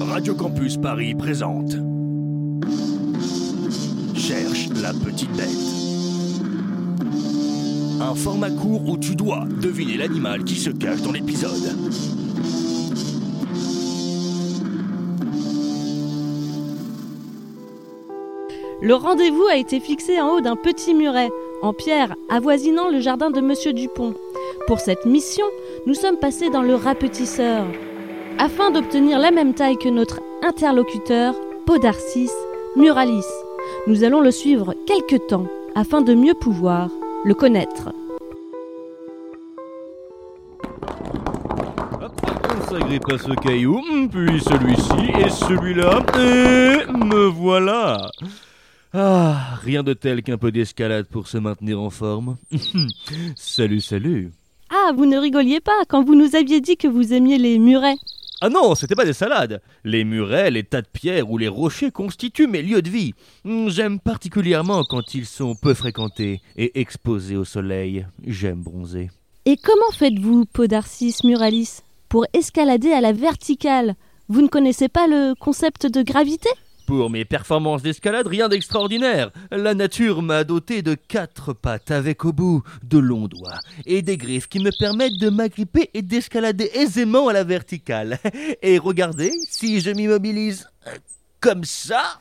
Radio 0.00 0.34
Campus 0.34 0.76
Paris 0.76 1.14
présente. 1.14 1.72
Cherche 4.14 4.68
la 4.82 4.92
petite 4.92 5.30
bête. 5.32 5.48
Un 8.00 8.14
format 8.14 8.50
court 8.50 8.88
où 8.88 8.98
tu 8.98 9.14
dois 9.14 9.44
deviner 9.60 9.96
l'animal 9.96 10.44
qui 10.44 10.56
se 10.56 10.70
cache 10.70 11.02
dans 11.02 11.12
l'épisode. 11.12 11.76
Le 18.80 18.94
rendez-vous 18.94 19.46
a 19.48 19.56
été 19.56 19.78
fixé 19.78 20.20
en 20.20 20.30
haut 20.30 20.40
d'un 20.40 20.56
petit 20.56 20.92
muret, 20.94 21.30
en 21.62 21.72
pierre, 21.72 22.16
avoisinant 22.28 22.88
le 22.88 23.00
jardin 23.00 23.30
de 23.30 23.40
Monsieur 23.40 23.72
Dupont. 23.72 24.14
Pour 24.66 24.80
cette 24.80 25.06
mission, 25.06 25.46
nous 25.86 25.94
sommes 25.94 26.16
passés 26.16 26.50
dans 26.50 26.62
le 26.62 26.74
rapetisseur, 26.74 27.64
afin 28.38 28.70
d'obtenir 28.70 29.18
la 29.18 29.30
même 29.30 29.54
taille 29.54 29.78
que 29.78 29.88
notre 29.88 30.20
interlocuteur, 30.42 31.34
Podarcis 31.66 32.30
Muralis. 32.76 33.26
Nous 33.86 34.04
allons 34.04 34.20
le 34.20 34.30
suivre 34.30 34.74
quelque 34.86 35.16
temps, 35.16 35.46
afin 35.74 36.00
de 36.00 36.14
mieux 36.14 36.34
pouvoir 36.34 36.88
le 37.24 37.34
connaître. 37.34 37.92
On 42.00 42.70
s'agrippe 42.70 43.10
à 43.12 43.18
ce 43.18 43.32
caillou, 43.40 43.80
puis 44.10 44.40
celui-ci 44.40 45.24
et 45.24 45.30
celui-là, 45.30 46.00
et 46.16 46.90
me 46.92 47.26
voilà. 47.26 48.10
Ah, 48.94 49.58
rien 49.62 49.82
de 49.82 49.94
tel 49.94 50.22
qu'un 50.22 50.36
peu 50.38 50.52
d'escalade 50.52 51.06
pour 51.06 51.26
se 51.26 51.38
maintenir 51.38 51.80
en 51.80 51.90
forme. 51.90 52.36
salut, 53.36 53.80
salut. 53.80 54.32
Ah, 54.70 54.92
vous 54.94 55.06
ne 55.06 55.18
rigoliez 55.18 55.60
pas 55.60 55.84
quand 55.88 56.02
vous 56.02 56.14
nous 56.14 56.34
aviez 56.34 56.60
dit 56.60 56.76
que 56.76 56.88
vous 56.88 57.12
aimiez 57.12 57.38
les 57.38 57.58
murets. 57.58 57.96
Ah 58.44 58.48
non, 58.48 58.74
c'était 58.74 58.96
pas 58.96 59.04
des 59.04 59.12
salades. 59.12 59.62
Les 59.84 60.02
murets, 60.02 60.50
les 60.50 60.64
tas 60.64 60.82
de 60.82 60.88
pierres 60.88 61.30
ou 61.30 61.38
les 61.38 61.46
rochers 61.46 61.92
constituent 61.92 62.48
mes 62.48 62.60
lieux 62.60 62.82
de 62.82 62.90
vie. 62.90 63.14
J'aime 63.68 64.00
particulièrement 64.00 64.82
quand 64.82 65.14
ils 65.14 65.26
sont 65.26 65.54
peu 65.54 65.74
fréquentés 65.74 66.40
et 66.56 66.80
exposés 66.80 67.36
au 67.36 67.44
soleil. 67.44 68.04
J'aime 68.26 68.60
bronzer. 68.60 69.10
Et 69.44 69.56
comment 69.56 69.92
faites-vous, 69.96 70.46
Podarcis 70.46 71.14
Muralis, 71.22 71.82
pour 72.08 72.26
escalader 72.32 72.90
à 72.90 73.00
la 73.00 73.12
verticale? 73.12 73.94
Vous 74.28 74.42
ne 74.42 74.48
connaissez 74.48 74.88
pas 74.88 75.06
le 75.06 75.34
concept 75.38 75.86
de 75.86 76.02
gravité? 76.02 76.50
Pour 76.86 77.10
mes 77.10 77.24
performances 77.24 77.82
d'escalade, 77.82 78.26
rien 78.26 78.48
d'extraordinaire. 78.48 79.30
La 79.50 79.74
nature 79.74 80.20
m'a 80.22 80.44
doté 80.44 80.82
de 80.82 80.94
quatre 80.94 81.52
pattes 81.52 81.90
avec 81.90 82.24
au 82.24 82.32
bout 82.32 82.62
de 82.82 82.98
longs 82.98 83.28
doigts 83.28 83.60
et 83.86 84.02
des 84.02 84.16
griffes 84.16 84.48
qui 84.48 84.58
me 84.58 84.70
permettent 84.78 85.18
de 85.20 85.30
m'agripper 85.30 85.90
et 85.94 86.02
d'escalader 86.02 86.70
aisément 86.74 87.28
à 87.28 87.32
la 87.32 87.44
verticale. 87.44 88.18
Et 88.62 88.78
regardez, 88.78 89.32
si 89.48 89.80
je 89.80 89.90
m'immobilise 89.90 90.68
euh, 90.86 90.90
comme 91.40 91.64
ça. 91.64 92.18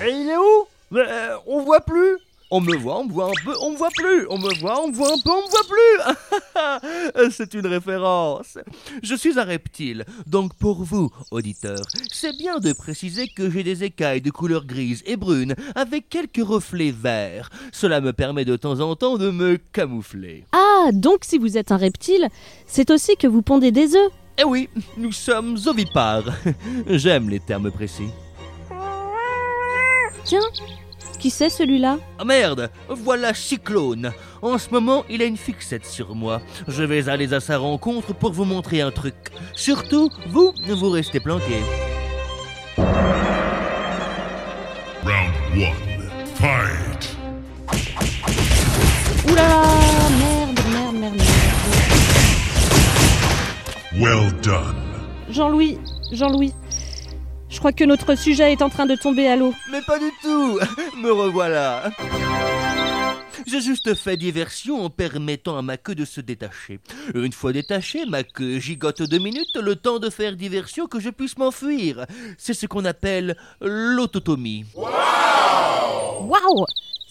Et 0.00 0.10
il 0.10 0.28
est 0.28 0.36
où? 0.36 0.96
Euh, 0.98 1.36
On 1.46 1.62
voit 1.62 1.80
plus? 1.80 2.16
On 2.50 2.62
me 2.62 2.74
voit, 2.76 3.00
on 3.00 3.04
me 3.04 3.12
voit 3.12 3.26
un 3.26 3.44
peu, 3.44 3.54
on 3.60 3.72
me 3.72 3.76
voit 3.76 3.90
plus. 3.94 4.26
On 4.30 4.38
me 4.38 4.58
voit, 4.58 4.82
on 4.82 4.88
me 4.88 4.94
voit 4.94 5.12
un 5.12 5.18
peu, 5.22 5.30
on 5.30 5.42
me 5.42 5.50
voit 5.50 5.66
plus. 5.68 7.30
C'est 7.30 7.52
une 7.52 7.66
référence. 7.66 8.56
Je 9.02 9.14
suis 9.14 9.38
un 9.38 9.44
reptile, 9.44 10.06
donc 10.26 10.54
pour 10.54 10.82
vous, 10.82 11.10
auditeurs, 11.30 11.84
c'est 12.10 12.36
bien 12.38 12.58
de 12.58 12.72
préciser 12.72 13.28
que 13.28 13.50
j'ai 13.50 13.62
des 13.62 13.84
écailles 13.84 14.22
de 14.22 14.30
couleur 14.30 14.64
grise 14.64 15.02
et 15.04 15.16
brune 15.16 15.54
avec 15.74 16.08
quelques 16.08 16.42
reflets 16.42 16.90
verts. 16.90 17.50
Cela 17.70 18.00
me 18.00 18.14
permet 18.14 18.46
de 18.46 18.56
temps 18.56 18.80
en 18.80 18.96
temps 18.96 19.18
de 19.18 19.30
me 19.30 19.58
camoufler. 19.58 20.44
Ah, 20.52 20.90
donc 20.92 21.24
si 21.24 21.36
vous 21.36 21.58
êtes 21.58 21.70
un 21.70 21.76
reptile, 21.76 22.28
c'est 22.66 22.90
aussi 22.90 23.16
que 23.16 23.26
vous 23.26 23.42
pondez 23.42 23.72
des 23.72 23.94
œufs. 23.94 24.10
Eh 24.38 24.44
oui, 24.44 24.70
nous 24.96 25.12
sommes 25.12 25.58
ovipares. 25.66 26.32
J'aime 26.88 27.28
les 27.28 27.40
termes 27.40 27.70
précis. 27.70 28.08
Tiens, 30.24 30.40
qui 31.18 31.30
c'est 31.30 31.50
celui-là 31.50 31.98
Ah 32.18 32.24
merde, 32.24 32.70
voilà 32.88 33.34
Cyclone. 33.34 34.12
En 34.42 34.56
ce 34.58 34.70
moment, 34.70 35.04
il 35.10 35.20
a 35.22 35.24
une 35.24 35.36
fixette 35.36 35.84
sur 35.84 36.14
moi. 36.14 36.40
Je 36.68 36.82
vais 36.84 37.08
aller 37.08 37.34
à 37.34 37.40
sa 37.40 37.58
rencontre 37.58 38.14
pour 38.14 38.32
vous 38.32 38.44
montrer 38.44 38.80
un 38.80 38.90
truc. 38.90 39.14
Surtout, 39.54 40.10
vous, 40.28 40.52
vous 40.68 40.90
restez 40.90 41.20
planqués. 41.20 41.62
Round 45.04 45.34
one. 45.56 46.08
Fight. 46.36 47.16
Ouh 49.28 49.34
là 49.34 49.48
là 49.48 49.62
Merde, 50.18 50.60
merde, 50.70 50.94
merde, 50.94 51.14
merde. 51.16 51.22
Well 54.00 54.32
done. 54.42 54.76
Jean-Louis, 55.30 55.78
Jean-Louis, 56.12 56.54
je 57.50 57.58
crois 57.58 57.72
que 57.72 57.84
notre 57.84 58.14
sujet 58.14 58.52
est 58.52 58.62
en 58.62 58.68
train 58.68 58.86
de 58.86 58.94
tomber 58.94 59.26
à 59.26 59.36
l'eau. 59.36 59.54
Mais 59.70 59.82
pas 59.82 59.98
du 59.98 60.10
tout 60.22 60.58
Me 61.02 61.10
revoilà 61.10 61.90
J'ai 63.46 63.60
juste 63.60 63.94
fait 63.94 64.16
diversion 64.16 64.84
en 64.84 64.90
permettant 64.90 65.56
à 65.56 65.62
ma 65.62 65.76
queue 65.76 65.94
de 65.94 66.04
se 66.04 66.20
détacher. 66.20 66.80
Une 67.14 67.32
fois 67.32 67.52
détachée, 67.52 68.04
ma 68.06 68.22
queue 68.22 68.58
gigote 68.58 69.02
deux 69.02 69.18
minutes, 69.18 69.56
le 69.56 69.76
temps 69.76 69.98
de 69.98 70.10
faire 70.10 70.36
diversion 70.36 70.86
que 70.86 71.00
je 71.00 71.10
puisse 71.10 71.38
m'enfuir. 71.38 72.06
C'est 72.36 72.54
ce 72.54 72.66
qu'on 72.66 72.84
appelle 72.84 73.36
l'autotomie. 73.60 74.64
Waouh 74.74 76.66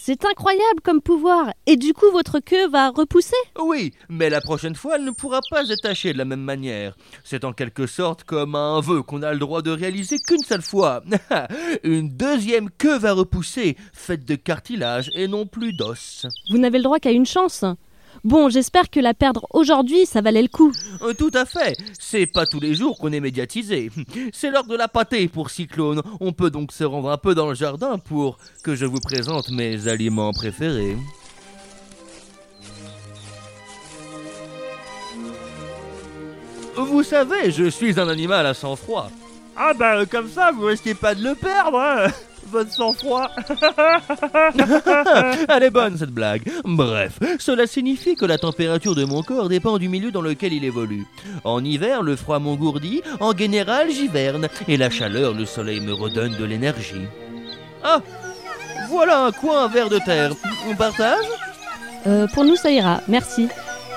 C'est 0.08 0.24
incroyable 0.24 0.80
comme 0.86 1.02
pouvoir 1.02 1.52
Et 1.66 1.76
du 1.76 1.92
coup, 1.92 2.10
votre 2.14 2.40
queue 2.40 2.70
va 2.70 2.92
repousser 2.92 3.36
Oui, 3.62 3.92
mais 4.08 4.30
la 4.30 4.40
prochaine 4.40 4.74
fois, 4.74 4.96
elle 4.96 5.04
ne 5.04 5.12
pourra 5.12 5.42
pas 5.52 5.70
être 5.70 5.82
tachée 5.82 6.14
de 6.14 6.18
la 6.18 6.24
même 6.24 6.40
manière. 6.40 6.96
C'est 7.26 7.44
en 7.44 7.52
quelque 7.52 7.88
sorte 7.88 8.24
comme 8.24 8.56
un 8.56 8.80
vœu 8.80 9.02
qu'on 9.04 9.22
a 9.22 9.34
le 9.34 9.40
droit 9.40 9.62
de 9.62 9.72
réaliser 9.72 10.16
qu'une 10.20 10.44
seule 10.44 10.62
fois. 10.62 11.04
Une 11.84 12.08
deuxième 12.08 12.70
queue 12.70 12.98
va 12.98 13.12
repousser, 13.12 13.76
faite 13.92 14.24
de 14.24 14.36
cartilage 14.36 15.12
et 15.14 15.28
non 15.28 15.46
plus 15.46 15.74
d'os. 15.74 16.26
Vous 16.52 16.58
n'avez 16.58 16.78
le 16.78 16.86
droit 16.86 17.00
qu'à 17.00 17.12
une 17.12 17.26
chance. 17.26 17.66
Bon, 18.24 18.50
j'espère 18.50 18.90
que 18.90 19.00
la 19.00 19.14
perdre 19.14 19.46
aujourd'hui, 19.52 20.06
ça 20.06 20.22
valait 20.22 20.42
le 20.42 20.48
coup. 20.48 20.72
Euh, 21.02 21.14
Tout 21.14 21.32
à 21.34 21.46
fait. 21.46 21.78
C'est 22.00 22.26
pas 22.26 22.46
tous 22.46 22.60
les 22.60 22.76
jours 22.76 22.98
qu'on 22.98 23.12
est 23.12 23.20
médiatisé. 23.20 23.92
C'est 24.34 24.50
l'heure 24.52 24.66
de 24.66 24.76
la 24.76 24.88
pâtée 24.88 25.28
pour 25.28 25.50
Cyclone. 25.50 26.02
On 26.20 26.34
peut 26.34 26.50
donc 26.50 26.72
se 26.72 26.84
rendre 26.84 27.10
un 27.10 27.18
peu 27.18 27.36
dans 27.36 27.48
le 27.50 27.56
jardin 27.56 27.98
pour 27.98 28.38
que 28.64 28.76
je 28.76 28.86
vous 28.86 29.00
présente 29.00 29.50
mes 29.50 29.88
aliments 29.88 30.34
préférés. 30.34 30.98
Vous 36.76 37.04
savez, 37.04 37.52
je 37.52 37.70
suis 37.70 38.00
un 38.00 38.08
animal 38.08 38.46
à 38.46 38.54
sang-froid. 38.54 39.10
Ah 39.56 39.74
bah 39.74 40.06
comme 40.06 40.30
ça, 40.30 40.52
vous 40.52 40.66
risquez 40.66 40.94
pas 40.94 41.16
de 41.16 41.24
le 41.24 41.34
perdre, 41.34 41.80
hein 41.80 42.08
Votre 42.50 42.72
sang-froid 42.72 43.30
Elle 45.50 45.64
est 45.64 45.70
bonne 45.70 45.98
cette 45.98 46.12
blague. 46.12 46.44
Bref, 46.64 47.20
cela 47.40 47.68
signifie 47.68 48.16
que 48.16 48.26
la 48.26 48.38
température 48.38 48.96
de 48.96 49.06
mon 49.06 49.22
corps 49.22 49.50
dépend 49.50 49.78
du 49.78 49.90
milieu 49.90 50.12
dans 50.12 50.22
lequel 50.22 50.54
il 50.54 50.64
évolue. 50.64 51.06
En 51.44 51.64
hiver, 51.64 52.04
le 52.04 52.16
froid 52.16 52.40
m'engourdit, 52.40 53.02
en 53.20 53.36
général, 53.36 53.90
j'hiverne, 53.92 54.48
et 54.68 54.78
la 54.78 54.90
chaleur, 54.90 55.34
le 55.34 55.46
soleil 55.46 55.82
me 55.82 55.94
redonne 55.94 56.36
de 56.36 56.46
l'énergie. 56.46 57.08
Ah 57.84 58.02
Voilà 58.90 59.26
un 59.26 59.32
coin 59.32 59.66
à 59.66 59.68
verre 59.68 59.90
de 59.90 60.00
terre. 60.00 60.32
On 60.70 60.76
partage? 60.76 61.26
Euh, 62.06 62.28
pour 62.34 62.46
nous, 62.46 62.56
ça 62.56 62.72
ira. 62.72 63.02
Merci. 63.08 63.48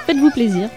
Faites-vous 0.07 0.31
plaisir. 0.31 0.69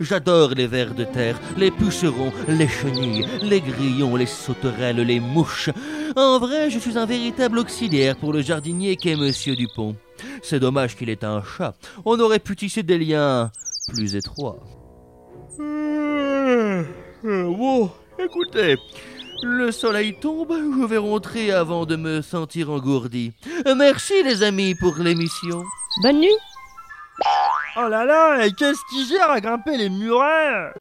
J'adore 0.00 0.50
les 0.50 0.66
vers 0.66 0.94
de 0.94 1.04
terre, 1.04 1.38
les 1.58 1.70
pucerons, 1.70 2.32
les 2.48 2.68
chenilles, 2.68 3.26
les 3.42 3.60
grillons, 3.60 4.16
les 4.16 4.26
sauterelles, 4.26 5.00
les 5.00 5.20
mouches. 5.20 5.68
En 6.16 6.38
vrai, 6.38 6.70
je 6.70 6.78
suis 6.78 6.96
un 6.96 7.04
véritable 7.04 7.58
auxiliaire 7.58 8.16
pour 8.16 8.32
le 8.32 8.40
jardinier 8.40 8.96
qu'est 8.96 9.16
Monsieur 9.16 9.56
Dupont. 9.56 9.94
C'est 10.42 10.58
dommage 10.58 10.96
qu'il 10.96 11.10
ait 11.10 11.24
un 11.24 11.42
chat. 11.42 11.74
On 12.06 12.18
aurait 12.18 12.38
pu 12.38 12.56
tisser 12.56 12.82
des 12.82 12.98
liens 12.98 13.50
plus 13.92 14.16
étroits. 14.16 14.58
Euh, 15.60 16.82
Bon, 17.22 17.90
écoutez, 18.18 18.76
le 19.42 19.70
soleil 19.70 20.14
tombe, 20.18 20.52
je 20.52 20.86
vais 20.86 20.96
rentrer 20.96 21.50
avant 21.50 21.84
de 21.84 21.96
me 21.96 22.22
sentir 22.22 22.70
engourdi. 22.70 23.32
Merci 23.76 24.14
les 24.24 24.42
amis 24.42 24.74
pour 24.74 24.96
l'émission. 24.96 25.62
Bonne 26.02 26.20
nuit 26.20 26.36
Oh 27.76 27.88
là 27.88 28.04
là, 28.04 28.44
et 28.44 28.50
qu'est-ce 28.50 28.80
qui 28.90 29.06
gère 29.06 29.30
à 29.30 29.40
grimper 29.40 29.76
les 29.76 29.88
murets? 29.88 30.72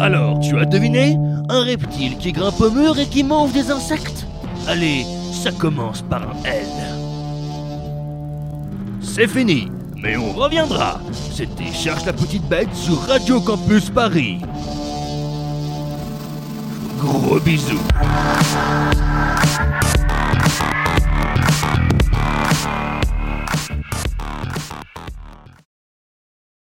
Alors, 0.00 0.38
tu 0.40 0.58
as 0.58 0.66
deviné? 0.66 1.16
Un 1.48 1.62
reptile 1.62 2.18
qui 2.18 2.30
grimpe 2.32 2.60
au 2.60 2.70
mur 2.70 2.98
et 2.98 3.06
qui 3.06 3.24
mange 3.24 3.52
des 3.52 3.70
insectes? 3.70 4.26
Allez, 4.68 5.06
ça 5.32 5.50
commence 5.50 6.02
par 6.02 6.22
un 6.22 6.44
L. 6.44 6.66
C'est 9.00 9.28
fini, 9.28 9.72
mais 9.96 10.18
on 10.18 10.32
reviendra. 10.32 11.00
C'était 11.32 11.72
Cherche 11.72 12.04
la 12.04 12.12
petite 12.12 12.46
bête 12.46 12.74
sur 12.74 13.00
Radio 13.06 13.40
Campus 13.40 13.88
Paris. 13.88 14.40
Gros 16.98 17.40
bisous. 17.40 17.80